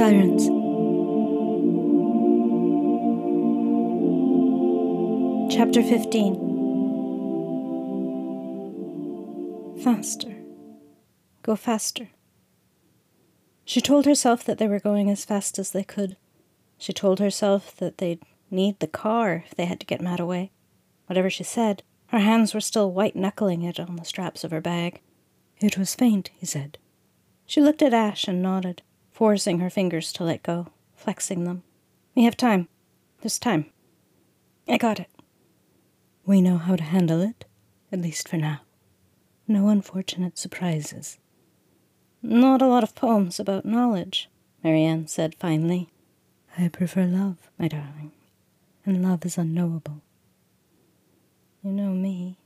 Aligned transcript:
sirens. 0.00 0.48
Chapter 5.54 5.82
15 5.82 6.48
Faster. 9.84 10.34
Go 11.42 11.54
faster. 11.54 12.08
She 13.66 13.82
told 13.82 14.06
herself 14.06 14.42
that 14.44 14.56
they 14.56 14.66
were 14.66 14.80
going 14.80 15.10
as 15.10 15.26
fast 15.26 15.58
as 15.58 15.72
they 15.72 15.84
could. 15.84 16.16
She 16.78 16.94
told 16.94 17.18
herself 17.18 17.76
that 17.76 17.98
they'd 17.98 18.22
need 18.50 18.80
the 18.80 18.86
car 18.86 19.44
if 19.46 19.54
they 19.54 19.66
had 19.66 19.80
to 19.80 19.86
get 19.86 20.00
Matt 20.00 20.18
away. 20.18 20.50
Whatever 21.08 21.28
she 21.28 21.44
said, 21.44 21.82
her 22.06 22.20
hands 22.20 22.54
were 22.54 22.62
still 22.62 22.90
white 22.90 23.16
knuckling 23.16 23.64
it 23.64 23.78
on 23.78 23.96
the 23.96 24.06
straps 24.06 24.44
of 24.44 24.50
her 24.50 24.62
bag. 24.62 25.02
It 25.58 25.76
was 25.76 25.94
faint, 25.94 26.30
he 26.38 26.46
said. 26.46 26.78
She 27.44 27.60
looked 27.60 27.82
at 27.82 27.92
Ash 27.92 28.26
and 28.26 28.40
nodded, 28.40 28.80
forcing 29.20 29.58
her 29.60 29.68
fingers 29.68 30.14
to 30.14 30.24
let 30.24 30.42
go, 30.42 30.66
flexing 30.94 31.44
them. 31.44 31.62
We 32.14 32.24
have 32.24 32.38
time. 32.38 32.68
There's 33.20 33.38
time. 33.38 33.66
I 34.66 34.78
got 34.78 34.98
it. 34.98 35.10
We 36.24 36.40
know 36.40 36.56
how 36.56 36.74
to 36.74 36.82
handle 36.82 37.20
it, 37.20 37.44
at 37.92 38.00
least 38.00 38.30
for 38.30 38.38
now. 38.38 38.62
No 39.46 39.68
unfortunate 39.68 40.38
surprises. 40.38 41.18
Not 42.22 42.62
a 42.62 42.66
lot 42.66 42.82
of 42.82 42.94
poems 42.94 43.38
about 43.38 43.66
knowledge, 43.66 44.30
Marianne 44.64 45.06
said 45.06 45.34
finally. 45.34 45.90
I 46.56 46.68
prefer 46.68 47.04
love, 47.04 47.50
my 47.58 47.68
darling, 47.68 48.12
and 48.86 49.02
love 49.02 49.26
is 49.26 49.36
unknowable. 49.36 50.00
You 51.62 51.72
know 51.72 51.90
me. 51.90 52.38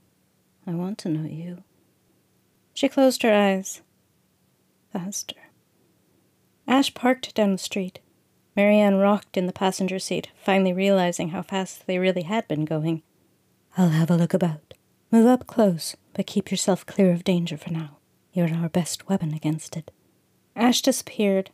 I 0.67 0.73
want 0.73 0.99
to 0.99 1.09
know 1.09 1.29
you. 1.29 1.63
She 2.73 2.89
closed 2.89 3.23
her 3.23 3.33
eyes. 3.33 3.81
Faster. 4.93 5.44
Ash 6.67 6.93
parked 6.95 7.35
down 7.35 7.53
the 7.53 7.59
street. 7.59 8.01
Marianne 8.57 8.97
rocked 8.97 9.37
in 9.37 9.47
the 9.47 9.53
passenger 9.53 9.99
seat, 9.99 10.31
finally 10.37 10.73
realizing 10.73 11.31
how 11.31 11.43
fast 11.43 11.87
they 11.87 11.99
really 11.99 12.23
had 12.23 12.47
been 12.47 12.65
going. 12.65 13.03
I'll 13.77 13.91
have 13.91 14.11
a 14.11 14.17
look 14.17 14.33
about. 14.33 14.75
Move 15.11 15.27
up 15.27 15.47
close, 15.47 15.97
but 16.13 16.27
keep 16.27 16.51
yourself 16.51 16.87
clear 16.87 17.13
of 17.13 17.25
danger 17.25 17.57
for 17.57 17.71
now. 17.71 17.99
You're 18.33 18.55
our 18.55 18.69
best 18.69 19.09
weapon 19.09 19.35
against 19.35 19.77
it. 19.77 19.91
Ash 20.57 20.83
disappeared. 20.83 21.51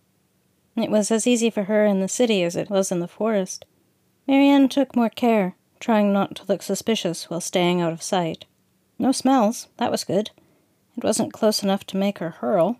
It 0.76 0.90
was 0.90 1.10
as 1.10 1.26
easy 1.26 1.50
for 1.50 1.64
her 1.64 1.84
in 1.84 2.00
the 2.00 2.08
city 2.08 2.42
as 2.42 2.56
it 2.56 2.70
was 2.70 2.92
in 2.92 3.00
the 3.00 3.08
forest. 3.08 3.64
Marianne 4.26 4.68
took 4.68 4.94
more 4.94 5.10
care, 5.10 5.56
trying 5.78 6.12
not 6.12 6.36
to 6.36 6.44
look 6.46 6.62
suspicious 6.62 7.28
while 7.28 7.40
staying 7.40 7.80
out 7.80 7.92
of 7.92 8.02
sight. 8.02 8.44
No 8.98 9.12
smells, 9.12 9.68
that 9.78 9.90
was 9.90 10.04
good. 10.04 10.30
It 10.96 11.04
wasn't 11.04 11.32
close 11.32 11.62
enough 11.62 11.84
to 11.86 11.96
make 11.96 12.18
her 12.18 12.30
hurl. 12.30 12.78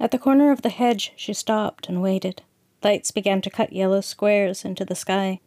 At 0.00 0.12
the 0.12 0.18
corner 0.18 0.52
of 0.52 0.62
the 0.62 0.68
hedge, 0.68 1.12
she 1.16 1.32
stopped 1.32 1.88
and 1.88 2.00
waited. 2.00 2.42
Lights 2.84 3.10
began 3.10 3.40
to 3.42 3.50
cut 3.50 3.72
yellow 3.72 4.00
squares 4.00 4.64
into 4.64 4.84
the 4.84 4.94
sky. 4.94 5.40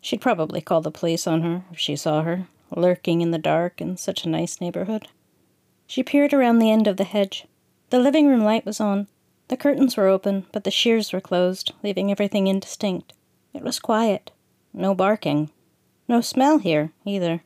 She'd 0.00 0.20
probably 0.20 0.60
call 0.60 0.82
the 0.82 0.90
police 0.90 1.26
on 1.26 1.40
her 1.40 1.64
if 1.72 1.78
she 1.78 1.96
saw 1.96 2.22
her, 2.22 2.46
lurking 2.76 3.22
in 3.22 3.30
the 3.30 3.38
dark 3.38 3.80
in 3.80 3.96
such 3.96 4.24
a 4.24 4.28
nice 4.28 4.60
neighborhood. 4.60 5.08
She 5.86 6.02
peered 6.02 6.34
around 6.34 6.58
the 6.58 6.70
end 6.70 6.86
of 6.86 6.98
the 6.98 7.04
hedge. 7.04 7.46
The 7.88 7.98
living 7.98 8.26
room 8.26 8.44
light 8.44 8.66
was 8.66 8.80
on. 8.80 9.08
The 9.48 9.56
curtains 9.56 9.96
were 9.96 10.08
open, 10.08 10.46
but 10.52 10.64
the 10.64 10.70
shears 10.70 11.12
were 11.12 11.20
closed, 11.20 11.72
leaving 11.82 12.10
everything 12.10 12.46
indistinct. 12.46 13.14
It 13.54 13.62
was 13.62 13.78
quiet. 13.78 14.32
No 14.72 14.94
barking. 14.94 15.50
No 16.08 16.20
smell 16.20 16.58
here, 16.58 16.92
either. 17.06 17.42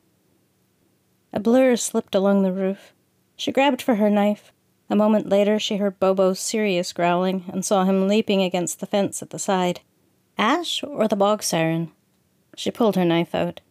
A 1.31 1.39
blur 1.39 1.75
slipped 1.75 2.15
along 2.15 2.43
the 2.43 2.51
roof. 2.51 2.93
She 3.37 3.51
grabbed 3.51 3.81
for 3.81 3.95
her 3.95 4.09
knife. 4.09 4.51
A 4.89 4.95
moment 4.95 5.29
later, 5.29 5.59
she 5.59 5.77
heard 5.77 5.99
Bobo's 5.99 6.39
serious 6.39 6.93
growling 6.93 7.45
and 7.53 7.63
saw 7.63 7.83
him 7.83 8.07
leaping 8.07 8.41
against 8.41 8.79
the 8.79 8.87
fence 8.87 9.21
at 9.21 9.29
the 9.29 9.39
side. 9.39 9.81
Ash 10.37 10.83
or 10.83 11.07
the 11.07 11.15
bog 11.15 11.43
siren? 11.43 11.91
She 12.55 12.71
pulled 12.71 12.95
her 12.95 13.05
knife 13.05 13.35
out. 13.35 13.61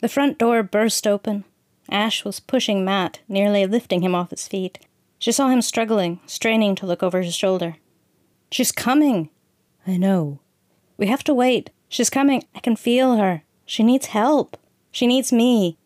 The 0.00 0.08
front 0.08 0.38
door 0.38 0.62
burst 0.62 1.06
open. 1.06 1.44
Ash 1.88 2.24
was 2.24 2.40
pushing 2.40 2.84
Matt, 2.84 3.20
nearly 3.28 3.64
lifting 3.64 4.02
him 4.02 4.14
off 4.14 4.30
his 4.30 4.46
feet. 4.46 4.80
She 5.18 5.32
saw 5.32 5.48
him 5.48 5.62
struggling, 5.62 6.20
straining 6.26 6.74
to 6.76 6.86
look 6.86 7.02
over 7.02 7.22
his 7.22 7.34
shoulder. 7.34 7.76
She's 8.50 8.72
coming. 8.72 9.30
I 9.86 9.96
know. 9.96 10.40
We 10.98 11.06
have 11.06 11.24
to 11.24 11.34
wait. 11.34 11.70
She's 11.88 12.10
coming. 12.10 12.44
I 12.54 12.60
can 12.60 12.76
feel 12.76 13.16
her. 13.16 13.42
She 13.64 13.82
needs 13.82 14.06
help. 14.06 14.56
She 14.90 15.06
needs 15.06 15.32
me. 15.32 15.78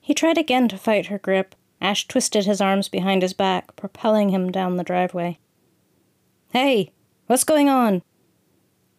He 0.00 0.14
tried 0.14 0.38
again 0.38 0.68
to 0.68 0.78
fight 0.78 1.06
her 1.06 1.18
grip. 1.18 1.54
Ash 1.86 2.08
twisted 2.08 2.46
his 2.46 2.60
arms 2.60 2.88
behind 2.88 3.22
his 3.22 3.32
back, 3.32 3.76
propelling 3.76 4.30
him 4.30 4.50
down 4.50 4.76
the 4.76 4.82
driveway. 4.82 5.38
Hey, 6.50 6.90
what's 7.28 7.44
going 7.44 7.68
on? 7.68 8.02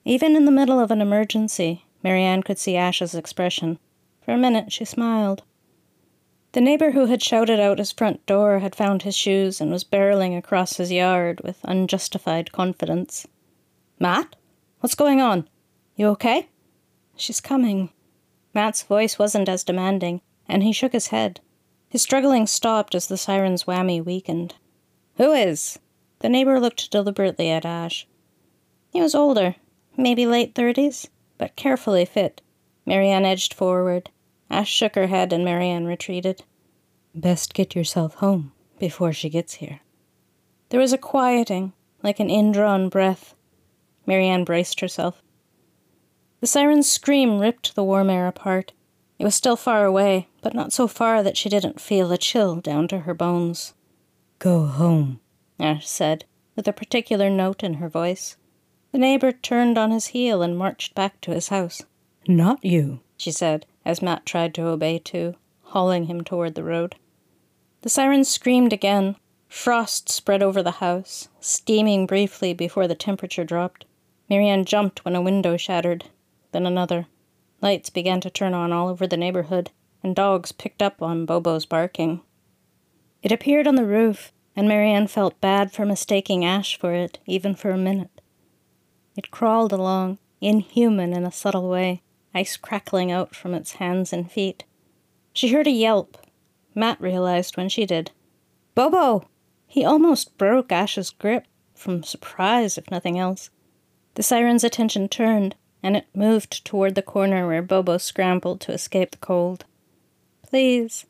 Even 0.05 0.37
in 0.37 0.45
the 0.45 0.53
middle 0.53 0.79
of 0.79 0.89
an 0.89 1.01
emergency, 1.01 1.83
Marianne 2.01 2.43
could 2.43 2.57
see 2.57 2.77
Ash's 2.77 3.13
expression. 3.13 3.77
For 4.23 4.31
a 4.31 4.37
minute, 4.37 4.71
she 4.71 4.85
smiled. 4.85 5.43
The 6.53 6.61
neighbor 6.61 6.91
who 6.91 7.07
had 7.07 7.21
shouted 7.21 7.59
out 7.59 7.79
his 7.79 7.91
front 7.91 8.25
door 8.25 8.59
had 8.59 8.73
found 8.73 9.01
his 9.01 9.17
shoes 9.17 9.59
and 9.59 9.69
was 9.69 9.83
barreling 9.83 10.37
across 10.37 10.77
his 10.77 10.89
yard 10.89 11.41
with 11.43 11.59
unjustified 11.65 12.53
confidence. 12.53 13.27
Matt? 13.99 14.37
What's 14.79 14.95
going 14.95 15.19
on? 15.19 15.49
You 15.97 16.07
okay? 16.11 16.47
She's 17.17 17.41
coming. 17.41 17.89
Matt's 18.53 18.81
voice 18.81 19.19
wasn't 19.19 19.49
as 19.49 19.65
demanding, 19.65 20.21
and 20.47 20.63
he 20.63 20.71
shook 20.71 20.93
his 20.93 21.07
head. 21.07 21.41
His 21.89 22.01
struggling 22.01 22.47
stopped 22.47 22.95
as 22.95 23.07
the 23.07 23.17
siren's 23.17 23.63
whammy 23.63 24.03
weakened. 24.03 24.55
Who 25.15 25.31
is? 25.31 25.79
The 26.19 26.29
neighbor 26.29 26.59
looked 26.59 26.91
deliberately 26.91 27.49
at 27.49 27.65
Ash. 27.65 28.07
He 28.91 29.01
was 29.01 29.15
older, 29.15 29.55
maybe 29.95 30.25
late 30.25 30.55
thirties, 30.55 31.07
but 31.37 31.55
carefully 31.55 32.05
fit. 32.05 32.41
Marianne 32.85 33.25
edged 33.25 33.53
forward. 33.53 34.09
Ash 34.49 34.69
shook 34.69 34.95
her 34.95 35.07
head 35.07 35.31
and 35.31 35.45
Marianne 35.45 35.85
retreated. 35.85 36.43
Best 37.13 37.53
get 37.53 37.75
yourself 37.75 38.15
home 38.15 38.51
before 38.79 39.13
she 39.13 39.29
gets 39.29 39.55
here. 39.55 39.81
There 40.69 40.79
was 40.79 40.93
a 40.93 40.97
quieting, 40.97 41.73
like 42.03 42.19
an 42.19 42.29
indrawn 42.29 42.89
breath. 42.89 43.33
Marianne 44.05 44.43
braced 44.43 44.79
herself. 44.79 45.21
The 46.41 46.47
siren's 46.47 46.89
scream 46.89 47.39
ripped 47.39 47.75
the 47.75 47.83
warm 47.83 48.09
air 48.09 48.27
apart. 48.27 48.73
It 49.19 49.23
was 49.23 49.35
still 49.35 49.55
far 49.55 49.85
away, 49.85 50.27
but 50.41 50.53
not 50.53 50.71
so 50.71 50.87
far 50.87 51.23
that 51.23 51.37
she 51.37 51.49
didn't 51.49 51.81
feel 51.81 52.11
a 52.11 52.17
chill 52.17 52.57
down 52.57 52.87
to 52.89 52.99
her 52.99 53.13
bones. 53.13 53.73
Go 54.39 54.65
home, 54.65 55.19
Ash 55.59 55.87
said, 55.87 56.25
with 56.55 56.67
a 56.67 56.73
particular 56.73 57.29
note 57.29 57.63
in 57.63 57.75
her 57.75 57.89
voice. 57.89 58.37
The 58.91 58.99
neighbor 58.99 59.31
turned 59.31 59.77
on 59.77 59.91
his 59.91 60.07
heel 60.07 60.41
and 60.41 60.57
marched 60.57 60.93
back 60.93 61.19
to 61.21 61.31
his 61.31 61.49
house. 61.49 61.81
Not 62.27 62.63
you, 62.63 62.99
she 63.17 63.31
said, 63.31 63.65
as 63.83 64.01
Matt 64.01 64.25
tried 64.25 64.53
to 64.55 64.67
obey 64.67 64.99
too, 64.99 65.35
hauling 65.63 66.05
him 66.05 66.23
toward 66.23 66.55
the 66.55 66.63
road. 66.63 66.95
The 67.81 67.89
sirens 67.89 68.27
screamed 68.27 68.73
again. 68.73 69.15
Frost 69.47 70.09
spread 70.09 70.43
over 70.43 70.61
the 70.61 70.71
house, 70.71 71.29
steaming 71.39 72.05
briefly 72.05 72.53
before 72.53 72.87
the 72.87 72.95
temperature 72.95 73.45
dropped. 73.45 73.85
Marianne 74.29 74.65
jumped 74.65 75.05
when 75.05 75.15
a 75.15 75.21
window 75.21 75.57
shattered, 75.57 76.05
then 76.51 76.65
another. 76.65 77.07
Lights 77.61 77.89
began 77.89 78.21
to 78.21 78.29
turn 78.29 78.53
on 78.53 78.71
all 78.71 78.87
over 78.87 79.07
the 79.07 79.17
neighborhood, 79.17 79.71
and 80.03 80.15
dogs 80.15 80.51
picked 80.51 80.81
up 80.81 81.01
on 81.01 81.25
Bobo's 81.25 81.65
barking. 81.65 82.21
It 83.23 83.31
appeared 83.31 83.67
on 83.67 83.75
the 83.75 83.85
roof, 83.85 84.31
and 84.55 84.67
Marianne 84.67 85.07
felt 85.07 85.41
bad 85.41 85.71
for 85.71 85.85
mistaking 85.85 86.45
Ash 86.45 86.77
for 86.77 86.93
it, 86.93 87.19
even 87.25 87.55
for 87.55 87.71
a 87.71 87.77
minute. 87.77 88.21
It 89.15 89.31
crawled 89.31 89.73
along, 89.73 90.19
inhuman 90.39 91.13
in 91.13 91.25
a 91.25 91.31
subtle 91.31 91.69
way, 91.69 92.03
ice 92.33 92.57
crackling 92.57 93.11
out 93.11 93.35
from 93.35 93.53
its 93.53 93.73
hands 93.73 94.13
and 94.13 94.31
feet. 94.31 94.63
She 95.33 95.51
heard 95.51 95.67
a 95.67 95.71
yelp. 95.71 96.17
Matt 96.75 97.01
realized 97.01 97.57
when 97.57 97.69
she 97.69 97.85
did. 97.85 98.11
Bobo! 98.75 99.27
He 99.65 99.83
almost 99.83 100.37
broke 100.37 100.71
Ash's 100.71 101.09
grip, 101.09 101.45
from 101.73 102.03
surprise, 102.03 102.77
if 102.77 102.89
nothing 102.91 103.17
else. 103.17 103.49
The 104.13 104.23
siren's 104.23 104.63
attention 104.63 105.09
turned, 105.09 105.55
and 105.83 105.95
it 105.95 106.07
moved 106.13 106.65
toward 106.65 106.95
the 106.95 107.01
corner 107.01 107.47
where 107.47 107.61
Bobo 107.61 107.97
scrambled 107.97 108.61
to 108.61 108.73
escape 108.73 109.11
the 109.11 109.17
cold. 109.17 109.65
Please. 110.47 111.05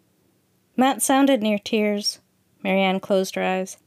Matt 0.75 1.01
sounded 1.01 1.41
near 1.41 1.57
tears. 1.57 2.19
Marianne 2.63 2.99
closed 2.99 3.35
her 3.35 3.43
eyes. 3.43 3.77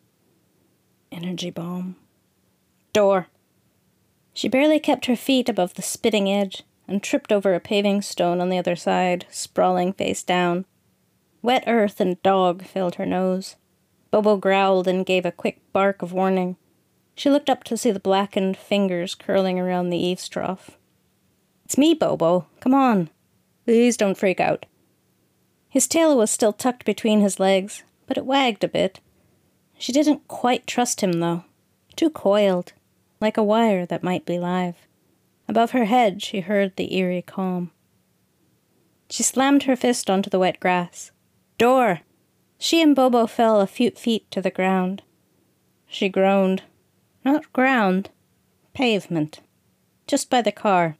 Energy 1.12 1.50
bomb. 1.50 1.96
Door. 2.92 3.28
She 4.32 4.48
barely 4.48 4.80
kept 4.80 5.06
her 5.06 5.16
feet 5.16 5.48
above 5.48 5.74
the 5.74 5.82
spitting 5.82 6.30
edge 6.30 6.62
and 6.88 7.02
tripped 7.02 7.32
over 7.32 7.54
a 7.54 7.60
paving 7.60 8.02
stone 8.02 8.40
on 8.40 8.48
the 8.48 8.58
other 8.58 8.76
side, 8.76 9.26
sprawling 9.30 9.92
face 9.92 10.22
down. 10.22 10.64
Wet 11.42 11.64
earth 11.66 12.00
and 12.00 12.22
dog 12.22 12.64
filled 12.64 12.96
her 12.96 13.06
nose. 13.06 13.56
Bobo 14.10 14.36
growled 14.36 14.88
and 14.88 15.06
gave 15.06 15.24
a 15.24 15.32
quick 15.32 15.60
bark 15.72 16.02
of 16.02 16.12
warning. 16.12 16.56
She 17.14 17.30
looked 17.30 17.50
up 17.50 17.64
to 17.64 17.76
see 17.76 17.90
the 17.90 18.00
blackened 18.00 18.56
fingers 18.56 19.14
curling 19.14 19.58
around 19.58 19.90
the 19.90 19.98
eaves 19.98 20.28
trough. 20.28 20.78
It's 21.64 21.78
me, 21.78 21.94
Bobo. 21.94 22.46
Come 22.60 22.74
on. 22.74 23.10
Please 23.64 23.96
don't 23.96 24.16
freak 24.16 24.40
out. 24.40 24.66
His 25.68 25.86
tail 25.86 26.16
was 26.16 26.30
still 26.30 26.52
tucked 26.52 26.84
between 26.84 27.20
his 27.20 27.38
legs, 27.38 27.84
but 28.06 28.16
it 28.16 28.26
wagged 28.26 28.64
a 28.64 28.68
bit. 28.68 29.00
She 29.78 29.92
didn't 29.92 30.26
quite 30.26 30.66
trust 30.66 31.00
him, 31.00 31.12
though. 31.20 31.44
Too 31.96 32.10
coiled. 32.10 32.72
like 33.20 33.36
a 33.36 33.42
wire 33.42 33.84
that 33.86 34.02
might 34.02 34.24
be 34.24 34.38
live. 34.38 34.76
Above 35.46 35.72
her 35.72 35.84
head, 35.84 36.22
she 36.22 36.40
heard 36.40 36.74
the 36.76 36.94
eerie 36.96 37.22
calm. 37.22 37.70
She 39.10 39.22
slammed 39.22 39.64
her 39.64 39.76
fist 39.76 40.08
onto 40.08 40.30
the 40.30 40.38
wet 40.38 40.58
grass. 40.58 41.10
Door! 41.58 42.00
She 42.58 42.80
and 42.80 42.94
Bobo 42.96 43.26
fell 43.26 43.60
a 43.60 43.66
few 43.66 43.90
feet 43.90 44.30
to 44.30 44.40
the 44.40 44.50
ground. 44.50 45.02
She 45.86 46.08
groaned. 46.08 46.62
Not 47.24 47.52
ground, 47.52 48.10
pavement. 48.72 49.40
Just 50.06 50.30
by 50.30 50.42
the 50.42 50.52
car. 50.52 50.96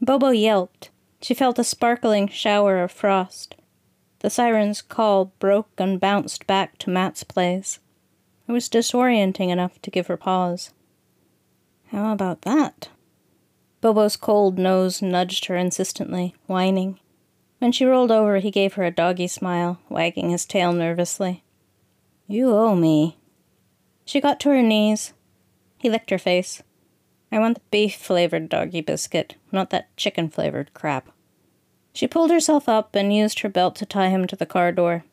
Bobo 0.00 0.30
yelped. 0.30 0.90
She 1.22 1.34
felt 1.34 1.58
a 1.58 1.64
sparkling 1.64 2.28
shower 2.28 2.82
of 2.82 2.92
frost. 2.92 3.54
The 4.18 4.30
siren's 4.30 4.82
call 4.82 5.26
broke 5.38 5.70
and 5.78 6.00
bounced 6.00 6.46
back 6.46 6.78
to 6.78 6.90
Matt's 6.90 7.24
place. 7.24 7.78
It 8.48 8.52
was 8.52 8.68
disorienting 8.68 9.50
enough 9.50 9.80
to 9.82 9.90
give 9.90 10.08
her 10.08 10.16
pause. 10.16 10.70
How 11.88 12.12
about 12.12 12.42
that? 12.42 12.88
Bobo's 13.80 14.16
cold 14.16 14.58
nose 14.58 15.00
nudged 15.00 15.46
her 15.46 15.56
insistently, 15.56 16.34
whining. 16.46 16.98
When 17.58 17.70
she 17.72 17.84
rolled 17.84 18.10
over, 18.10 18.38
he 18.38 18.50
gave 18.50 18.74
her 18.74 18.84
a 18.84 18.90
doggy 18.90 19.28
smile, 19.28 19.78
wagging 19.88 20.30
his 20.30 20.44
tail 20.44 20.72
nervously. 20.72 21.44
You 22.26 22.50
owe 22.50 22.74
me. 22.74 23.18
She 24.04 24.20
got 24.20 24.40
to 24.40 24.50
her 24.50 24.62
knees. 24.62 25.12
He 25.84 25.90
licked 25.90 26.08
her 26.08 26.18
face. 26.18 26.62
I 27.30 27.38
want 27.38 27.56
the 27.56 27.62
beef 27.70 27.96
flavored 27.96 28.48
doggy 28.48 28.80
biscuit, 28.80 29.34
not 29.52 29.68
that 29.68 29.94
chicken 29.98 30.30
flavored 30.30 30.72
crap. 30.72 31.10
She 31.92 32.06
pulled 32.06 32.30
herself 32.30 32.70
up 32.70 32.96
and 32.96 33.14
used 33.14 33.40
her 33.40 33.50
belt 33.50 33.76
to 33.76 33.84
tie 33.84 34.08
him 34.08 34.26
to 34.28 34.34
the 34.34 34.46
car 34.46 34.72
door. 34.72 35.04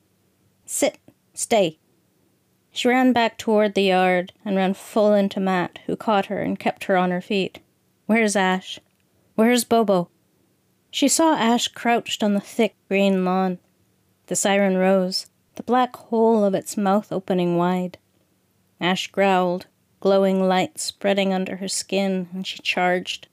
Sit. 0.66 0.98
Stay. 1.34 1.78
She 2.72 2.88
ran 2.88 3.12
back 3.12 3.38
toward 3.38 3.74
the 3.74 3.84
yard 3.84 4.32
and 4.46 4.56
ran 4.56 4.74
full 4.74 5.14
into 5.14 5.42
Matt, 5.42 5.80
who 5.88 5.98
caught 5.98 6.28
her 6.28 6.40
and 6.40 6.58
kept 6.58 6.86
her 6.86 6.96
on 6.96 7.12
her 7.12 7.20
feet. 7.20 7.60
Where's 8.06 8.38
Ash? 8.38 8.80
Where's 9.36 9.66
Bobo? 9.66 10.08
She 10.90 11.10
saw 11.10 11.36
Ash 11.36 11.68
crouched 11.68 12.24
on 12.24 12.34
the 12.34 12.40
thick 12.40 12.76
green 12.88 13.26
lawn. 13.26 13.60
The 14.28 14.38
siren 14.38 14.78
rose, 14.78 15.26
the 15.56 15.64
black 15.64 15.98
hole 15.98 16.46
of 16.46 16.56
its 16.56 16.78
mouth 16.78 17.12
opening 17.12 17.58
wide. 17.58 17.98
Ash 18.80 19.08
growled, 19.12 19.68
glowing 20.02 20.46
light 20.46 20.78
spreading 20.80 21.34
under 21.34 21.56
her 21.58 21.70
skin, 21.70 22.28
and 22.34 22.46
she 22.46 22.60
charged. 22.60 23.30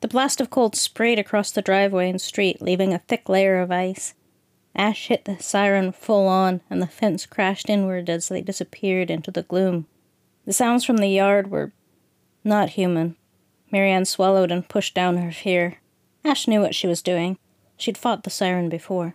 The 0.00 0.08
blast 0.08 0.40
of 0.40 0.48
cold 0.48 0.74
sprayed 0.74 1.18
across 1.18 1.50
the 1.50 1.60
driveway 1.60 2.08
and 2.08 2.20
street, 2.20 2.62
leaving 2.62 2.94
a 2.94 2.98
thick 3.00 3.28
layer 3.28 3.60
of 3.60 3.70
ice. 3.70 4.14
Ash 4.74 5.08
hit 5.08 5.24
the 5.26 5.38
siren 5.38 5.92
full 5.92 6.26
on, 6.26 6.62
and 6.70 6.80
the 6.80 6.86
fence 6.86 7.26
crashed 7.26 7.68
inward 7.68 8.08
as 8.08 8.28
they 8.28 8.40
disappeared 8.40 9.10
into 9.10 9.30
the 9.30 9.42
gloom. 9.42 9.86
The 10.46 10.52
sounds 10.52 10.84
from 10.84 10.96
the 10.96 11.08
yard 11.08 11.50
were 11.50 11.72
not 12.42 12.70
human. 12.70 13.16
Marianne 13.70 14.04
swallowed 14.04 14.50
and 14.50 14.68
pushed 14.68 14.94
down 14.94 15.16
her 15.16 15.32
fear. 15.32 15.78
Ash 16.24 16.46
knew 16.48 16.60
what 16.60 16.74
she 16.74 16.86
was 16.86 17.02
doing. 17.02 17.38
She'd 17.76 17.98
fought 17.98 18.24
the 18.24 18.30
siren 18.30 18.68
before. 18.68 19.14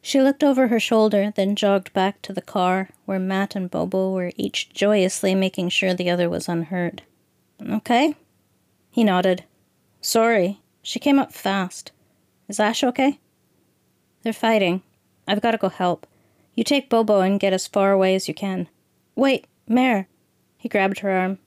She 0.00 0.20
looked 0.22 0.44
over 0.44 0.68
her 0.68 0.80
shoulder, 0.80 1.32
then 1.34 1.56
jogged 1.56 1.92
back 1.92 2.22
to 2.22 2.32
the 2.32 2.40
car, 2.42 2.90
where 3.04 3.18
Matt 3.18 3.56
and 3.56 3.70
Bobo 3.70 4.12
were 4.12 4.32
each 4.36 4.70
joyously 4.70 5.34
making 5.34 5.70
sure 5.70 5.92
the 5.92 6.10
other 6.10 6.30
was 6.30 6.48
unhurt. 6.48 7.02
Okay? 7.68 8.14
He 8.90 9.04
nodded. 9.04 9.44
Sorry. 10.00 10.60
She 10.82 10.98
came 10.98 11.18
up 11.18 11.32
fast. 11.32 11.92
Is 12.48 12.60
Ash 12.60 12.82
okay? 12.82 13.18
They're 14.22 14.32
fighting. 14.32 14.82
I've 15.26 15.42
got 15.42 15.50
to 15.50 15.58
go 15.58 15.68
help. 15.68 16.06
You 16.54 16.64
take 16.64 16.88
Bobo 16.88 17.20
and 17.20 17.38
get 17.38 17.52
as 17.52 17.66
far 17.66 17.92
away 17.92 18.14
as 18.14 18.26
you 18.26 18.34
can. 18.34 18.68
Wait, 19.14 19.46
Mare. 19.68 20.08
He 20.56 20.68
grabbed 20.68 21.00
her 21.00 21.10
arm. 21.10 21.38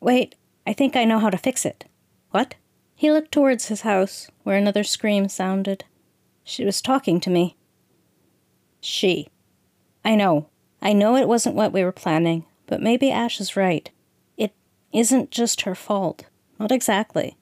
Wait, 0.00 0.34
I 0.66 0.72
think 0.72 0.94
I 0.94 1.04
know 1.04 1.18
how 1.18 1.30
to 1.30 1.38
fix 1.38 1.64
it. 1.64 1.84
What? 2.30 2.54
He 2.94 3.10
looked 3.10 3.32
towards 3.32 3.66
his 3.66 3.80
house, 3.80 4.30
where 4.42 4.56
another 4.56 4.84
scream 4.84 5.28
sounded. 5.28 5.84
She 6.44 6.64
was 6.64 6.82
talking 6.82 7.18
to 7.20 7.30
me. 7.30 7.56
She. 8.82 9.28
I 10.04 10.16
know. 10.16 10.48
I 10.82 10.92
know 10.92 11.16
it 11.16 11.28
wasn't 11.28 11.54
what 11.54 11.72
we 11.72 11.84
were 11.84 11.92
planning, 11.92 12.44
but 12.66 12.82
maybe 12.82 13.12
Ash 13.12 13.40
is 13.40 13.56
right. 13.56 13.88
It 14.36 14.52
isn't 14.92 15.30
just 15.30 15.62
her 15.62 15.76
fault. 15.76 16.26
Not 16.58 16.72
exactly. 16.72 17.36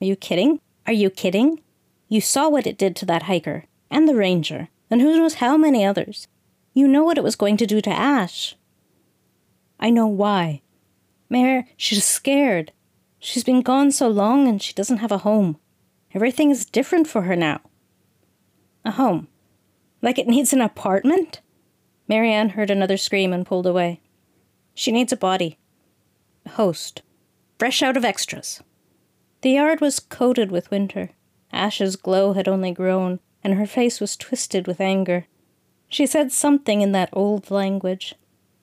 Are 0.00 0.06
you 0.06 0.16
kidding? 0.16 0.60
Are 0.86 0.94
you 0.94 1.10
kidding? 1.10 1.60
You 2.08 2.22
saw 2.22 2.48
what 2.48 2.66
it 2.66 2.78
did 2.78 2.96
to 2.96 3.06
that 3.06 3.24
hiker, 3.24 3.64
and 3.90 4.08
the 4.08 4.14
ranger, 4.14 4.68
and 4.90 5.02
who 5.02 5.18
knows 5.18 5.34
how 5.34 5.58
many 5.58 5.84
others. 5.84 6.26
You 6.72 6.88
know 6.88 7.04
what 7.04 7.18
it 7.18 7.24
was 7.24 7.36
going 7.36 7.58
to 7.58 7.66
do 7.66 7.82
to 7.82 7.90
Ash. 7.90 8.56
I 9.78 9.90
know 9.90 10.06
why. 10.06 10.62
Mare, 11.28 11.66
she's 11.76 12.04
scared. 12.04 12.72
She's 13.18 13.44
been 13.44 13.60
gone 13.60 13.92
so 13.92 14.08
long 14.08 14.48
and 14.48 14.62
she 14.62 14.72
doesn't 14.72 14.98
have 14.98 15.12
a 15.12 15.18
home. 15.18 15.58
Everything 16.14 16.50
is 16.50 16.64
different 16.64 17.08
for 17.08 17.22
her 17.22 17.36
now. 17.36 17.60
A 18.84 18.92
home? 18.92 19.28
Like 20.06 20.20
it 20.20 20.28
needs 20.28 20.52
an 20.52 20.60
apartment? 20.60 21.40
Marianne 22.06 22.50
heard 22.50 22.70
another 22.70 22.96
scream 22.96 23.32
and 23.32 23.44
pulled 23.44 23.66
away. 23.66 24.00
She 24.72 24.92
needs 24.92 25.12
a 25.12 25.16
body. 25.16 25.58
A 26.44 26.50
host. 26.50 27.02
Fresh 27.58 27.82
out 27.82 27.96
of 27.96 28.04
extras. 28.04 28.62
The 29.40 29.50
yard 29.50 29.80
was 29.80 29.98
coated 29.98 30.52
with 30.52 30.70
winter. 30.70 31.10
Ash's 31.52 31.96
glow 31.96 32.34
had 32.34 32.46
only 32.46 32.70
grown, 32.70 33.18
and 33.42 33.54
her 33.54 33.66
face 33.66 33.98
was 33.98 34.16
twisted 34.16 34.68
with 34.68 34.80
anger. 34.80 35.26
She 35.88 36.06
said 36.06 36.30
something 36.30 36.82
in 36.82 36.92
that 36.92 37.10
old 37.12 37.50
language. 37.50 38.14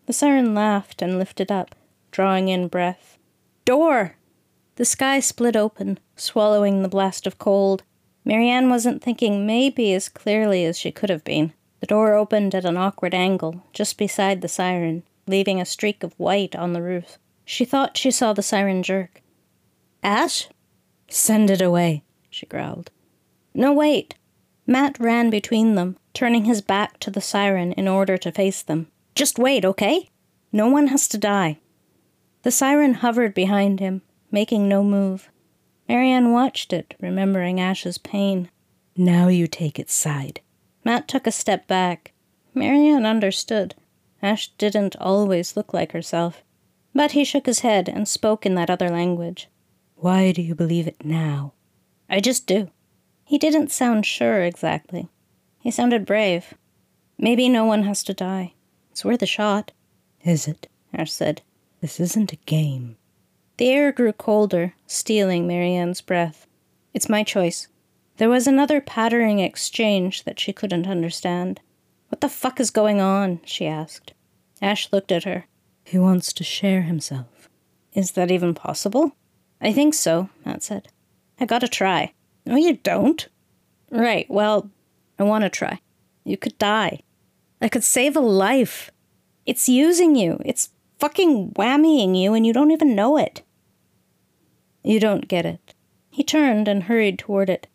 The 0.06 0.14
siren 0.14 0.56
laughed 0.56 1.02
and 1.02 1.20
lifted 1.20 1.52
up, 1.52 1.76
drawing 2.12 2.48
in 2.48 2.70
breath. 2.70 3.18
Door! 3.66 4.16
The 4.78 4.86
sky 4.86 5.20
split 5.20 5.58
open, 5.58 6.00
swallowing 6.16 6.84
the 6.84 6.88
blast 6.88 7.28
of 7.28 7.38
cold. 7.38 7.84
Marianne 8.26 8.70
wasn't 8.70 9.02
thinking 9.02 9.46
maybe 9.46 9.94
as 9.94 10.10
clearly 10.10 10.66
as 10.66 10.78
she 10.78 10.92
could 10.92 11.10
have 11.10 11.24
been. 11.24 11.54
The 11.82 11.88
door 11.88 12.14
opened 12.14 12.56
at 12.56 12.66
an 12.66 12.78
awkward 12.78 13.14
angle, 13.14 13.64
just 13.74 13.98
beside 13.98 14.42
the 14.42 14.48
siren, 14.48 15.04
leaving 15.28 15.60
a 15.60 15.66
streak 15.66 16.04
of 16.04 16.14
white 16.18 16.56
on 16.56 16.74
the 16.74 16.82
roof. 16.82 17.18
She 17.46 17.66
thought 17.66 17.98
she 17.98 18.12
saw 18.12 18.32
the 18.32 18.42
siren 18.42 18.84
jerk. 18.84 19.22
Ash? 20.02 20.48
Send 21.10 21.50
it 21.50 21.62
away, 21.62 22.04
she 22.30 22.46
growled. 22.46 22.90
No, 23.54 23.74
wait. 23.74 24.16
Matt 24.66 24.98
ran 25.00 25.30
between 25.30 25.76
them, 25.76 25.98
turning 26.14 26.46
his 26.46 26.62
back 26.62 27.00
to 27.02 27.12
the 27.12 27.22
siren 27.22 27.74
in 27.74 27.88
order 27.88 28.18
to 28.18 28.32
face 28.32 28.62
them. 28.62 28.88
Just 29.14 29.38
wait, 29.38 29.66
okay? 29.66 30.10
No 30.52 30.68
one 30.70 30.88
has 30.88 31.08
to 31.10 31.18
die. 31.18 31.60
The 32.44 32.52
siren 32.52 32.96
hovered 32.96 33.34
behind 33.34 33.80
him, 33.80 34.02
making 34.32 34.68
no 34.68 34.84
move. 34.84 35.30
Marianne 35.88 36.32
watched 36.32 36.74
it, 36.74 36.96
remembering 37.00 37.60
Ash's 37.60 37.98
pain. 37.98 38.50
Now 38.96 39.28
you 39.28 39.48
take 39.48 39.80
its 39.80 39.94
side. 39.94 40.42
Matt 40.86 41.08
took 41.08 41.28
a 41.28 41.32
step 41.32 41.68
back. 41.68 42.14
Marianne 42.54 43.06
understood. 43.06 43.76
Ash 44.22 44.50
didn't 44.58 44.96
always 44.98 45.58
look 45.58 45.74
like 45.74 45.92
herself. 45.92 46.44
But 46.96 47.12
he 47.12 47.24
shook 47.24 47.46
his 47.46 47.60
head 47.60 47.90
and 47.90 48.08
spoke 48.08 48.46
in 48.46 48.56
that 48.56 48.70
other 48.70 48.90
language. 48.90 49.50
Why 49.96 50.32
do 50.32 50.42
you 50.42 50.54
believe 50.56 50.88
it 50.88 51.04
now? 51.04 51.54
I 52.10 52.20
just 52.20 52.46
do. 52.46 52.70
He 53.26 53.38
didn't 53.38 53.72
sound 53.72 54.06
sure 54.06 54.44
exactly. 54.44 55.08
He 55.60 55.72
sounded 55.72 56.06
brave. 56.06 56.54
Maybe 57.18 57.50
no 57.50 57.66
one 57.66 57.84
has 57.84 58.04
to 58.04 58.14
die. 58.14 58.54
It's 58.92 59.04
worth 59.04 59.22
a 59.22 59.26
shot. 59.26 59.72
Is 60.24 60.48
it? 60.48 60.68
Ash 60.94 61.12
said. 61.12 61.42
This 61.82 62.00
isn't 62.00 62.32
a 62.34 62.38
game. 62.46 62.98
The 63.58 63.70
air 63.70 63.92
grew 63.92 64.14
colder, 64.14 64.74
stealing 64.88 65.48
Marianne's 65.48 66.02
breath. 66.02 66.48
It's 66.94 67.10
my 67.10 67.24
choice. 67.24 67.68
There 68.18 68.30
was 68.30 68.48
another 68.48 68.82
pattering 68.82 69.40
exchange 69.40 70.24
that 70.24 70.40
she 70.40 70.54
couldn't 70.54 70.88
understand. 70.88 71.60
What 72.10 72.22
the 72.22 72.30
fuck 72.30 72.60
is 72.60 72.70
going 72.72 73.00
on? 73.00 73.42
she 73.44 73.66
asked. 73.66 74.14
Ash 74.62 74.92
looked 74.92 75.12
at 75.12 75.24
her. 75.24 75.46
He 75.84 75.98
wants 76.00 76.34
to 76.34 76.44
share 76.44 76.84
himself. 76.84 77.50
Is 77.94 78.12
that 78.12 78.32
even 78.32 78.54
possible? 78.54 79.16
I 79.62 79.72
think 79.72 79.94
so, 79.94 80.30
Matt 80.46 80.64
said. 80.64 80.88
I 81.40 81.46
gotta 81.46 81.68
try. 81.68 82.14
No, 82.46 82.56
you 82.56 82.78
don't. 82.78 83.28
Right, 83.92 84.30
well, 84.30 84.70
I 85.20 85.24
wanna 85.24 85.50
try. 85.50 85.80
You 86.24 86.38
could 86.38 86.58
die. 86.58 87.02
I 87.62 87.70
could 87.70 87.84
save 87.84 88.16
a 88.16 88.22
life. 88.22 88.92
It's 89.46 89.70
using 89.70 90.16
you. 90.16 90.40
It's 90.46 90.70
fucking 91.04 91.52
whammying 91.56 92.16
you, 92.18 92.34
and 92.34 92.48
you 92.48 92.54
don't 92.54 92.72
even 92.72 92.96
know 92.96 93.18
it. 93.18 93.42
You 94.86 95.02
don't 95.02 95.28
get 95.28 95.46
it. 95.46 95.74
He 96.10 96.24
turned 96.24 96.70
and 96.70 96.84
hurried 96.84 97.20
toward 97.20 97.50
it. 97.50 97.68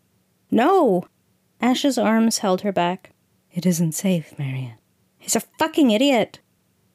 No! 0.50 1.04
Ash's 1.60 1.98
arms 1.98 2.38
held 2.38 2.62
her 2.62 2.72
back. 2.72 3.10
It 3.52 3.66
isn't 3.66 3.92
safe, 3.92 4.38
Marianne. 4.38 4.78
He's 5.18 5.36
a 5.36 5.42
fucking 5.58 5.90
idiot. 5.90 6.38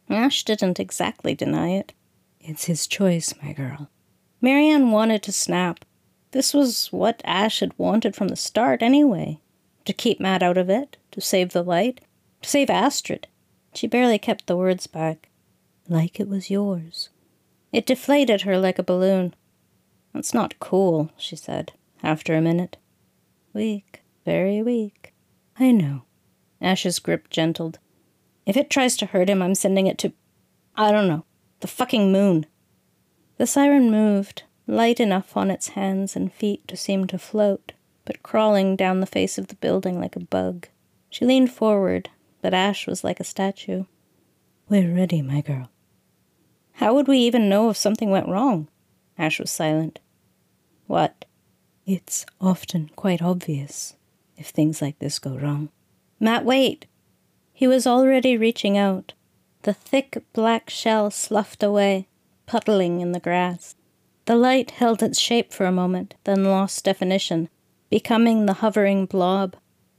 Ash 0.09 0.43
didn't 0.43 0.79
exactly 0.79 1.35
deny 1.35 1.69
it. 1.69 1.93
It's 2.39 2.65
his 2.65 2.87
choice, 2.87 3.35
my 3.43 3.53
girl. 3.53 3.91
Marianne 4.41 4.89
wanted 4.89 5.21
to 5.23 5.31
snap. 5.31 5.85
This 6.31 6.51
was 6.51 6.87
what 6.87 7.21
Ash 7.25 7.59
had 7.59 7.77
wanted 7.77 8.15
from 8.15 8.29
the 8.29 8.35
start, 8.35 8.81
anyway. 8.81 9.39
To 9.85 9.93
keep 9.93 10.19
Matt 10.19 10.41
out 10.41 10.57
of 10.57 10.67
it, 10.67 10.97
to 11.11 11.21
save 11.21 11.53
the 11.53 11.63
light, 11.63 12.01
to 12.41 12.49
save 12.49 12.71
Astrid. 12.71 13.27
She 13.75 13.85
barely 13.85 14.17
kept 14.17 14.47
the 14.47 14.57
words 14.57 14.87
back. 14.87 15.29
Like 15.87 16.19
it 16.19 16.29
was 16.29 16.49
yours. 16.49 17.09
It 17.71 17.85
deflated 17.85 18.41
her 18.41 18.57
like 18.57 18.79
a 18.79 18.83
balloon. 18.83 19.33
That's 20.13 20.33
not 20.33 20.59
cool, 20.59 21.11
she 21.17 21.35
said, 21.35 21.73
after 22.01 22.35
a 22.35 22.41
minute. 22.41 22.77
Weak, 23.53 24.03
very 24.25 24.61
weak. 24.61 25.13
I 25.59 25.71
know. 25.71 26.03
Ash's 26.61 26.99
grip 26.99 27.29
gentled. 27.29 27.79
If 28.45 28.55
it 28.55 28.69
tries 28.69 28.95
to 28.97 29.07
hurt 29.07 29.29
him, 29.29 29.41
I'm 29.41 29.55
sending 29.55 29.87
it 29.87 29.97
to. 29.99 30.13
I 30.75 30.91
don't 30.91 31.07
know. 31.07 31.25
The 31.59 31.67
fucking 31.67 32.11
moon. 32.11 32.45
The 33.37 33.47
siren 33.47 33.91
moved, 33.91 34.43
light 34.67 34.99
enough 34.99 35.35
on 35.35 35.51
its 35.51 35.69
hands 35.69 36.15
and 36.15 36.31
feet 36.31 36.67
to 36.67 36.77
seem 36.77 37.07
to 37.07 37.17
float, 37.17 37.73
but 38.05 38.23
crawling 38.23 38.75
down 38.75 38.99
the 38.99 39.05
face 39.05 39.37
of 39.37 39.47
the 39.47 39.55
building 39.55 39.99
like 39.99 40.15
a 40.15 40.21
bug. 40.21 40.67
She 41.09 41.25
leaned 41.25 41.51
forward, 41.51 42.09
but 42.41 42.53
Ash 42.53 42.87
was 42.87 43.03
like 43.03 43.19
a 43.19 43.25
statue. 43.25 43.85
We're 44.69 44.93
ready, 44.93 45.21
my 45.21 45.41
girl. 45.41 45.69
How 46.73 46.93
would 46.93 47.07
we 47.07 47.19
even 47.19 47.49
know 47.49 47.69
if 47.69 47.77
something 47.77 48.09
went 48.09 48.27
wrong? 48.27 48.67
Ash 49.17 49.39
was 49.39 49.51
silent. 49.51 49.99
What? 50.87 51.25
It's 51.85 52.25
often 52.41 52.89
quite 52.95 53.21
obvious 53.21 53.95
if 54.37 54.47
things 54.47 54.81
like 54.81 54.99
this 54.99 55.19
go 55.19 55.37
wrong. 55.37 55.69
Matt, 56.19 56.45
wait! 56.45 56.85
He 57.53 57.67
was 57.67 57.85
already 57.85 58.37
reaching 58.37 58.77
out. 58.77 59.13
The 59.63 59.73
thick 59.73 60.23
black 60.33 60.69
shell 60.69 61.11
sloughed 61.11 61.63
away, 61.63 62.07
puddling 62.45 63.01
in 63.01 63.11
the 63.11 63.19
grass. 63.19 63.75
The 64.25 64.35
light 64.35 64.71
held 64.71 65.03
its 65.03 65.19
shape 65.19 65.53
for 65.53 65.65
a 65.65 65.71
moment, 65.71 66.15
then 66.23 66.45
lost 66.45 66.85
definition, 66.85 67.49
becoming 67.89 68.45
the 68.45 68.53
hovering 68.53 69.05
blob. 69.05 69.55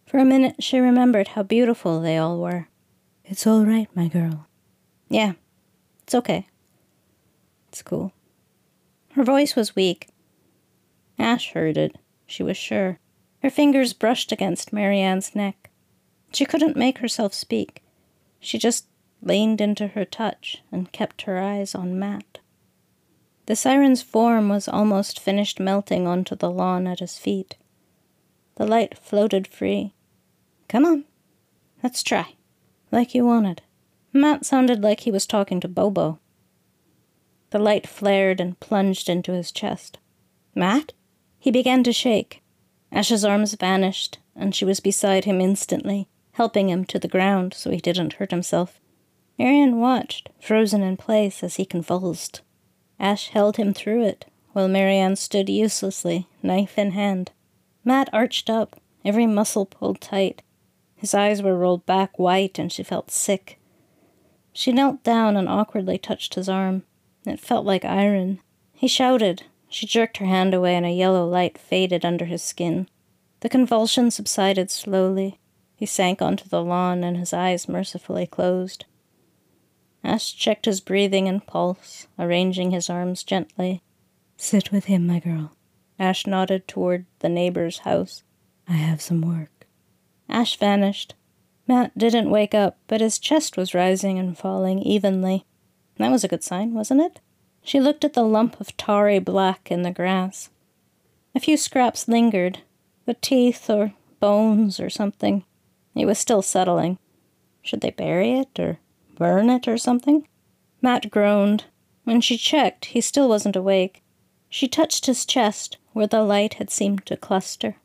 For 0.07 0.19
a 0.19 0.25
minute 0.25 0.63
she 0.63 0.79
remembered 0.79 1.29
how 1.29 1.43
beautiful 1.43 2.01
they 2.01 2.17
all 2.19 2.41
were. 2.41 2.69
It's 3.25 3.47
all 3.47 3.65
right, 3.65 3.89
my 3.95 4.09
girl. 4.09 4.47
Yeah, 5.09 5.33
it's 6.03 6.15
okay. 6.15 6.47
It's 7.75 7.83
cool. 7.83 8.13
Her 9.15 9.25
voice 9.25 9.57
was 9.57 9.75
weak. 9.75 10.07
Ash 11.19 11.51
heard 11.55 11.77
it, 11.77 11.97
she 12.25 12.45
was 12.45 12.57
sure. 12.57 13.01
Her 13.43 13.51
fingers 13.51 13.93
brushed 13.93 14.31
against 14.31 14.73
Marianne's 14.73 15.35
neck. 15.35 15.71
She 16.33 16.45
couldn't 16.45 16.77
make 16.77 16.99
herself 16.99 17.35
speak. 17.35 17.83
She 18.39 18.59
just 18.59 18.87
leaned 19.21 19.61
into 19.61 19.89
her 19.89 20.05
touch 20.05 20.63
and 20.71 20.93
kept 20.93 21.23
her 21.23 21.41
eyes 21.41 21.75
on 21.75 21.99
Matt. 21.99 22.39
The 23.47 23.57
siren's 23.57 24.03
form 24.03 24.49
was 24.49 24.69
almost 24.69 25.19
finished 25.19 25.59
melting 25.59 26.07
onto 26.07 26.37
the 26.37 26.53
lawn 26.53 26.87
at 26.87 27.01
his 27.01 27.19
feet. 27.19 27.57
The 28.55 28.69
light 28.69 28.97
floated 28.97 29.49
free. 29.49 29.95
Come 30.69 30.85
on, 30.85 31.07
let's 31.83 32.05
try, 32.05 32.35
like 32.93 33.17
you 33.17 33.27
wanted. 33.27 33.63
Matt 34.13 34.47
sounded 34.47 34.81
like 34.81 35.01
he 35.01 35.11
was 35.11 35.27
talking 35.27 35.59
to 35.59 35.67
Bobo. 35.67 36.21
The 37.55 37.61
light 37.61 37.87
flared 37.87 38.41
and 38.41 38.59
plunged 38.59 39.09
into 39.09 39.31
his 39.31 39.53
chest. 39.53 39.99
Matt? 40.57 40.93
He 41.39 41.53
began 41.53 41.85
to 41.85 41.93
shake. 41.93 42.43
Ash's 42.91 43.25
arms 43.25 43.55
vanished, 43.55 44.19
and 44.35 44.53
she 44.53 44.65
was 44.65 44.81
beside 44.81 45.25
him 45.25 45.41
instantly, 45.41 46.09
helping 46.33 46.69
him 46.69 46.85
to 46.87 46.99
the 46.99 47.07
ground 47.07 47.55
so 47.55 47.71
he 47.71 47.77
didn't 47.77 48.15
hurt 48.15 48.33
himself. 48.33 48.81
Marianne 49.39 49.79
watched, 49.79 50.31
frozen 50.41 50.83
in 50.83 50.97
place 50.97 51.45
as 51.45 51.55
he 51.55 51.65
convulsed. 51.65 52.41
Ash 52.99 53.29
held 53.29 53.57
him 53.57 53.73
through 53.73 54.03
it, 54.03 54.25
while 54.53 54.67
Marianne 54.67 55.15
stood 55.15 55.49
uselessly, 55.49 56.27
knife 56.43 56.77
in 56.77 56.91
hand. 56.91 57.31
Matt 57.85 58.11
arched 58.13 58.51
up, 58.51 58.81
every 59.05 59.29
muscle 59.29 59.65
pulled 59.65 60.01
tight. 60.01 60.43
His 60.97 61.15
eyes 61.15 61.41
were 61.41 61.57
rolled 61.57 61.87
back 61.87 62.19
white, 62.19 62.59
and 62.59 62.73
she 62.73 62.83
felt 62.83 63.13
sick. 63.13 63.61
She 64.53 64.73
knelt 64.73 65.05
down 65.05 65.37
and 65.37 65.49
awkwardly 65.49 65.99
touched 65.99 66.35
his 66.35 66.49
arm. 66.49 66.83
It 67.27 67.41
felt 67.41 67.65
like 67.65 67.85
iron. 67.85 68.41
He 68.73 68.89
shouted. 68.89 69.45
She 69.69 69.87
jerked 69.87 70.19
her 70.19 70.27
hand 70.27 70.55
away, 70.55 70.77
and 70.77 70.87
a 70.87 70.91
yellow 70.91 71.27
light 71.27 71.59
faded 71.59 72.05
under 72.05 72.27
his 72.27 72.43
skin. 72.43 72.89
The 73.41 73.49
convulsion 73.49 74.11
subsided 74.11 74.71
slowly. 74.71 75.39
He 75.77 75.87
sank 75.87 76.23
onto 76.23 76.49
the 76.49 76.63
lawn, 76.63 77.03
and 77.03 77.17
his 77.17 77.33
eyes 77.33 77.69
mercifully 77.69 78.27
closed. 78.27 78.85
Ash 80.03 80.35
checked 80.35 80.67
his 80.67 80.81
breathing 80.81 81.29
and 81.29 81.47
pulse, 81.47 82.07
arranging 82.19 82.71
his 82.71 82.91
arms 82.91 83.25
gently. 83.25 83.83
Sit 84.37 84.71
with 84.71 84.85
him, 84.85 85.07
my 85.07 85.19
girl. 85.19 85.53
Ash 85.99 86.27
nodded 86.27 86.69
toward 86.69 87.07
the 87.21 87.29
neighbor's 87.29 87.79
house. 87.79 88.23
I 88.69 88.73
have 88.73 89.01
some 89.01 89.23
work. 89.23 89.67
Ash 90.29 90.57
vanished. 90.57 91.15
Matt 91.67 91.97
didn't 91.97 92.31
wake 92.31 92.55
up, 92.55 92.79
but 92.87 93.01
his 93.01 93.19
chest 93.19 93.57
was 93.57 93.75
rising 93.75 94.19
and 94.19 94.37
falling 94.37 94.81
evenly. 94.81 95.47
That 95.99 96.11
was 96.11 96.25
a 96.25 96.29
good 96.29 96.43
sign, 96.43 96.75
wasn't 96.75 97.03
it? 97.03 97.21
She 97.63 97.81
looked 97.81 98.05
at 98.05 98.15
the 98.15 98.23
lump 98.23 98.61
of 98.61 98.77
tarry 98.77 99.19
black 99.19 99.71
in 99.71 99.83
the 99.83 99.91
grass. 99.91 100.51
A 101.35 101.41
few 101.41 101.57
scraps 101.57 102.09
lingered, 102.09 102.61
the 103.07 103.15
teeth 103.15 103.69
or 103.71 103.95
bones 104.21 104.79
or 104.79 104.91
something. 104.91 105.45
It 105.95 106.07
was 106.07 106.19
still 106.19 106.43
settling. 106.43 106.99
Should 107.63 107.81
they 107.81 107.91
bury 107.91 108.33
it 108.33 108.59
or 108.59 108.79
burn 109.17 109.51
it 109.51 109.67
or 109.67 109.79
something? 109.79 110.27
Matt 110.83 111.11
groaned. 111.11 111.65
When 112.05 112.21
she 112.21 112.37
checked, 112.37 112.87
he 112.87 113.01
still 113.01 113.29
wasn't 113.29 113.57
awake. 113.57 114.03
She 114.51 114.69
touched 114.69 115.07
his 115.07 115.25
chest, 115.25 115.79
where 115.93 116.07
the 116.07 116.23
light 116.23 116.55
had 116.55 116.71
seemed 116.71 117.07
to 117.07 117.17
cluster. 117.17 117.77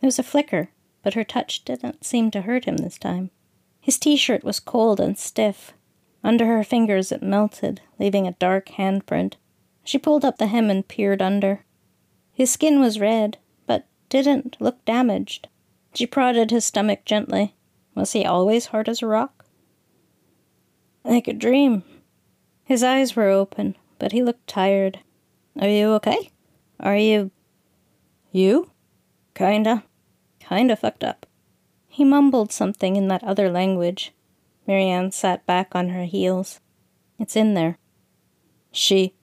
There 0.00 0.08
was 0.08 0.18
a 0.18 0.24
flicker, 0.24 0.70
but 1.02 1.14
her 1.14 1.24
touch 1.24 1.64
didn't 1.64 2.04
seem 2.04 2.30
to 2.32 2.42
hurt 2.42 2.64
him 2.64 2.78
this 2.78 2.98
time. 2.98 3.30
His 3.80 3.98
t 3.98 4.16
shirt 4.16 4.42
was 4.42 4.60
cold 4.60 4.98
and 4.98 5.16
stiff. 5.16 5.72
Under 6.24 6.46
her 6.46 6.64
fingers 6.64 7.12
it 7.12 7.22
melted, 7.22 7.82
leaving 7.98 8.26
a 8.26 8.32
dark 8.32 8.70
handprint. 8.70 9.34
She 9.84 9.98
pulled 9.98 10.24
up 10.24 10.38
the 10.38 10.46
hem 10.46 10.70
and 10.70 10.88
peered 10.88 11.20
under. 11.20 11.66
His 12.32 12.50
skin 12.50 12.80
was 12.80 12.98
red, 12.98 13.36
but 13.66 13.86
didn't 14.08 14.56
look 14.58 14.82
damaged. 14.86 15.48
She 15.92 16.06
prodded 16.06 16.50
his 16.50 16.64
stomach 16.64 17.04
gently. 17.04 17.54
Was 17.94 18.12
he 18.12 18.24
always 18.24 18.66
hard 18.66 18.88
as 18.88 19.02
a 19.02 19.06
rock? 19.06 19.44
Like 21.04 21.28
a 21.28 21.34
dream. 21.34 21.84
His 22.64 22.82
eyes 22.82 23.14
were 23.14 23.28
open, 23.28 23.76
but 23.98 24.12
he 24.12 24.22
looked 24.22 24.46
tired. 24.46 25.00
Are 25.60 25.68
you 25.68 25.92
okay? 25.92 26.30
Are 26.80 26.96
you. 26.96 27.30
You? 28.32 28.70
Kinda. 29.34 29.84
Kinda 30.40 30.74
fucked 30.74 31.04
up. 31.04 31.26
He 31.86 32.02
mumbled 32.02 32.50
something 32.50 32.96
in 32.96 33.08
that 33.08 33.22
other 33.22 33.50
language. 33.50 34.12
Marianne 34.66 35.10
sat 35.10 35.44
back 35.46 35.74
on 35.74 35.90
her 35.90 36.04
heels. 36.04 36.60
It's 37.18 37.36
in 37.36 37.54
there. 37.54 37.78
She. 38.72 39.14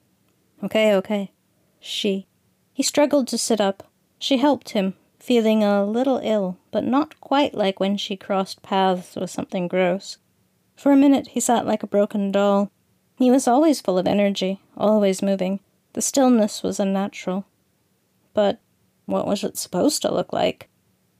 Okay, 0.62 0.94
okay. 0.94 1.32
She. 1.80 2.26
He 2.72 2.82
struggled 2.82 3.28
to 3.28 3.38
sit 3.38 3.60
up. 3.60 3.82
She 4.18 4.38
helped 4.38 4.70
him, 4.70 4.94
feeling 5.18 5.62
a 5.62 5.84
little 5.84 6.20
ill, 6.22 6.58
but 6.70 6.84
not 6.84 7.20
quite 7.20 7.54
like 7.54 7.80
when 7.80 7.96
she 7.96 8.16
crossed 8.16 8.62
paths 8.62 9.16
with 9.16 9.30
something 9.30 9.68
gross. 9.68 10.18
For 10.76 10.92
a 10.92 10.96
minute 10.96 11.28
he 11.28 11.40
sat 11.40 11.66
like 11.66 11.82
a 11.82 11.88
broken 11.88 12.32
doll. 12.32 12.70
He 13.16 13.30
was 13.30 13.46
always 13.46 13.80
full 13.80 13.98
of 13.98 14.06
energy, 14.06 14.60
always 14.76 15.22
moving. 15.22 15.60
The 15.92 16.02
stillness 16.02 16.62
was 16.62 16.80
unnatural. 16.80 17.44
But 18.32 18.60
what 19.06 19.26
was 19.26 19.44
it 19.44 19.58
supposed 19.58 20.02
to 20.02 20.14
look 20.14 20.32
like? 20.32 20.68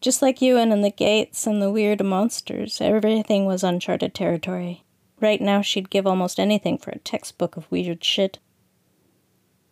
Just 0.03 0.21
like 0.21 0.43
Ewan 0.43 0.73
and 0.73 0.83
the 0.85 0.91
gates 0.91 1.47
and 1.47 1.63
the 1.63 1.71
weird 1.71 2.05
monsters, 2.05 2.81
everything 2.81 3.47
was 3.47 3.63
uncharted 3.63 4.13
territory. 4.13 4.83
Right 5.21 5.41
now, 5.41 5.63
she'd 5.63 5.91
give 5.91 6.09
almost 6.09 6.41
anything 6.41 6.77
for 6.77 6.91
a 6.91 6.99
textbook 6.99 7.57
of 7.57 7.71
weird 7.71 8.03
shit. 8.03 8.41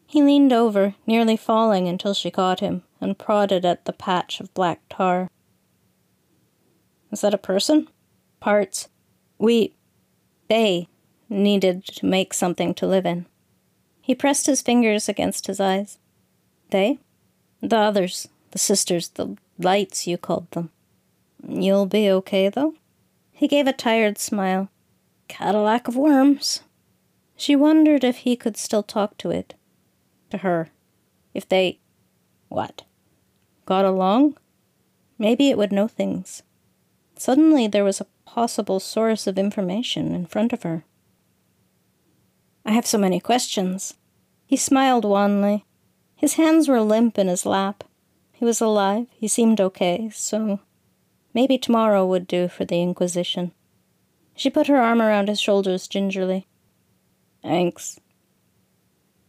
He 0.06 0.22
leaned 0.22 0.52
over, 0.52 0.94
nearly 1.04 1.36
falling 1.36 1.88
until 1.88 2.14
she 2.14 2.30
caught 2.30 2.60
him, 2.60 2.84
and 3.00 3.18
prodded 3.18 3.64
at 3.64 3.86
the 3.86 3.92
patch 3.92 4.38
of 4.38 4.54
black 4.54 4.80
tar. 4.88 5.28
Is 7.10 7.22
that 7.22 7.34
a 7.34 7.38
person? 7.38 7.88
Parts. 8.38 8.88
We. 9.36 9.74
They 10.48 10.86
needed 11.28 11.84
to 11.86 12.06
make 12.06 12.34
something 12.34 12.72
to 12.74 12.86
live 12.86 13.04
in. 13.04 13.26
He 14.00 14.14
pressed 14.14 14.46
his 14.46 14.62
fingers 14.62 15.08
against 15.08 15.48
his 15.48 15.58
eyes. 15.58 15.98
They? 16.70 17.00
The 17.60 17.76
others, 17.76 18.28
the 18.50 18.58
sisters, 18.58 19.08
the 19.08 19.36
lights, 19.58 20.06
you 20.06 20.18
called 20.18 20.50
them. 20.50 20.70
You'll 21.46 21.86
be 21.86 22.10
okay, 22.10 22.48
though? 22.48 22.74
He 23.32 23.48
gave 23.48 23.66
a 23.66 23.72
tired 23.72 24.18
smile. 24.18 24.68
Cadillac 25.28 25.88
of 25.88 25.96
worms. 25.96 26.62
She 27.36 27.56
wondered 27.56 28.04
if 28.04 28.18
he 28.18 28.36
could 28.36 28.56
still 28.56 28.82
talk 28.82 29.16
to 29.18 29.30
it 29.30 29.54
to 30.30 30.38
her. 30.38 30.70
If 31.34 31.48
they. 31.48 31.80
what? 32.48 32.82
Got 33.66 33.84
along? 33.84 34.36
Maybe 35.18 35.50
it 35.50 35.58
would 35.58 35.72
know 35.72 35.88
things. 35.88 36.42
Suddenly 37.16 37.66
there 37.66 37.84
was 37.84 38.00
a 38.00 38.06
possible 38.24 38.80
source 38.80 39.26
of 39.26 39.38
information 39.38 40.14
in 40.14 40.26
front 40.26 40.52
of 40.52 40.62
her. 40.62 40.84
I 42.64 42.72
have 42.72 42.86
so 42.86 42.98
many 42.98 43.20
questions. 43.20 43.94
He 44.46 44.56
smiled 44.56 45.04
wanly. 45.04 45.64
His 46.16 46.34
hands 46.34 46.68
were 46.68 46.80
limp 46.80 47.18
in 47.18 47.28
his 47.28 47.46
lap. 47.46 47.84
He 48.40 48.46
was 48.46 48.62
alive. 48.62 49.06
He 49.12 49.28
seemed 49.28 49.60
okay, 49.60 50.08
so 50.14 50.60
maybe 51.34 51.58
tomorrow 51.58 52.06
would 52.06 52.26
do 52.26 52.48
for 52.48 52.64
the 52.64 52.80
Inquisition. 52.80 53.52
She 54.34 54.48
put 54.48 54.66
her 54.66 54.78
arm 54.78 55.02
around 55.02 55.28
his 55.28 55.38
shoulders 55.38 55.86
gingerly. 55.86 56.46
Thanks. 57.42 58.00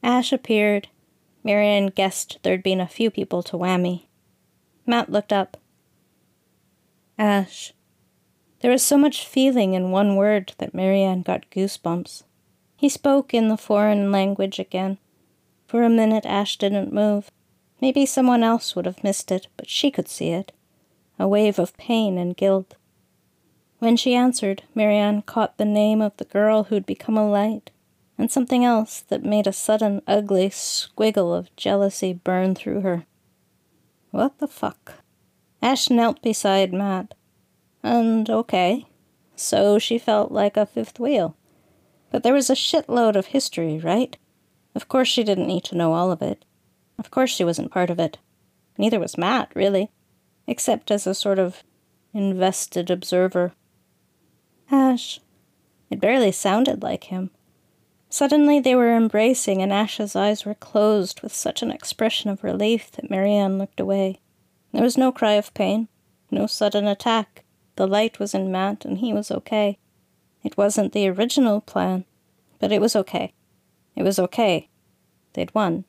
Ash 0.02 0.32
appeared. 0.32 0.88
Marianne 1.44 1.88
guessed 1.88 2.40
there'd 2.42 2.64
been 2.64 2.80
a 2.80 2.88
few 2.88 3.12
people 3.12 3.44
to 3.44 3.58
whammy. 3.58 4.06
Matt 4.86 5.12
looked 5.12 5.34
up. 5.34 5.58
Ash. 7.18 7.74
There 8.62 8.72
was 8.72 8.82
so 8.82 8.98
much 8.98 9.28
feeling 9.28 9.74
in 9.74 9.92
one 9.92 10.16
word 10.16 10.54
that 10.60 10.74
Marianne 10.74 11.24
got 11.24 11.50
goosebumps. 11.50 12.24
He 12.78 12.88
spoke 12.88 13.34
in 13.34 13.50
the 13.50 13.58
foreign 13.58 14.10
language 14.10 14.58
again. 14.58 15.00
For 15.68 15.84
a 15.84 15.90
minute, 15.90 16.26
Ash 16.26 16.58
didn't 16.58 16.94
move. 16.94 17.30
Maybe 17.82 18.06
someone 18.06 18.44
else 18.44 18.76
would 18.76 18.86
have 18.86 19.04
missed 19.04 19.32
it, 19.32 19.48
but 19.58 19.70
she 19.70 19.90
could 19.90 20.08
see 20.08 20.30
it. 20.30 20.52
A 21.18 21.28
wave 21.28 21.58
of 21.58 21.76
pain 21.78 22.18
and 22.18 22.38
guilt. 22.38 22.76
When 23.80 23.98
she 23.98 24.14
answered, 24.14 24.62
Marianne 24.76 25.24
caught 25.24 25.58
the 25.58 25.66
name 25.66 26.02
of 26.02 26.16
the 26.18 26.26
girl 26.26 26.66
who'd 26.66 26.86
become 26.86 27.18
a 27.18 27.28
light, 27.28 27.72
and 28.18 28.32
something 28.32 28.64
else 28.64 29.00
that 29.10 29.26
made 29.26 29.48
a 29.48 29.54
sudden 29.54 30.04
ugly 30.06 30.50
squiggle 30.50 31.36
of 31.36 31.56
jealousy 31.56 32.14
burn 32.14 32.54
through 32.54 32.82
her. 32.82 33.06
What 34.12 34.38
the 34.38 34.48
fuck? 34.48 34.94
Ash 35.64 35.90
knelt 35.90 36.22
beside 36.22 36.72
Matt. 36.72 37.16
And 37.82 38.30
okay, 38.30 38.86
so 39.36 39.80
she 39.80 39.98
felt 39.98 40.32
like 40.32 40.58
a 40.58 40.68
fifth 40.68 41.00
wheel. 41.00 41.36
But 42.12 42.22
there 42.22 42.34
was 42.34 42.52
a 42.52 42.56
shitload 42.56 43.16
of 43.16 43.28
history, 43.28 43.80
right? 43.80 44.16
Of 44.76 44.88
course 44.88 45.08
she 45.08 45.24
didn't 45.24 45.48
need 45.48 45.64
to 45.66 45.76
know 45.76 45.94
all 45.94 46.12
of 46.12 46.22
it. 46.22 46.46
Of 46.98 47.12
course 47.12 47.30
she 47.32 47.44
wasn't 47.44 47.72
part 47.72 47.90
of 47.90 48.00
it. 48.00 48.18
Neither 48.78 49.00
was 49.00 49.18
Matt, 49.18 49.52
really, 49.56 49.92
except 50.48 50.92
as 50.92 51.06
a 51.06 51.16
sort 51.16 51.40
of 51.40 51.64
invested 52.14 52.90
observer. 52.90 53.54
Ash. 54.72 55.20
It 55.90 56.00
barely 56.00 56.32
sounded 56.32 56.82
like 56.82 57.06
him. 57.06 57.32
Suddenly 58.10 58.60
they 58.60 58.76
were 58.76 58.96
embracing, 58.96 59.62
and 59.62 59.72
Ash's 59.72 60.16
eyes 60.16 60.46
were 60.46 60.56
closed 60.56 61.22
with 61.22 61.34
such 61.34 61.62
an 61.62 61.72
expression 61.72 62.30
of 62.30 62.44
relief 62.44 62.92
that 62.92 63.10
Marianne 63.10 63.58
looked 63.58 63.80
away. 63.80 64.20
There 64.74 64.84
was 64.84 64.98
no 64.98 65.12
cry 65.12 65.34
of 65.34 65.54
pain, 65.54 65.88
no 66.30 66.48
sudden 66.48 66.88
attack. 66.88 67.44
The 67.76 67.88
light 67.88 68.20
was 68.20 68.34
in 68.34 68.52
Matt, 68.52 68.86
and 68.86 68.98
he 68.98 69.14
was 69.14 69.32
okay. 69.32 69.78
It 70.44 70.58
wasn't 70.58 70.94
the 70.94 71.08
original 71.08 71.62
plan, 71.62 72.06
but 72.60 72.72
it 72.72 72.82
was 72.82 72.96
okay. 72.96 73.34
It 73.96 74.04
was 74.04 74.20
okay. 74.20 74.70
They'd 75.34 75.54
won. 75.54 75.86